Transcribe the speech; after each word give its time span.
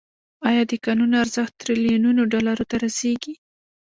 آیا 0.47 0.63
د 0.67 0.73
کانونو 0.85 1.15
ارزښت 1.23 1.53
تریلیونونو 1.61 2.21
ډالرو 2.31 2.65
ته 2.71 2.75
رسیږي؟ 2.85 3.33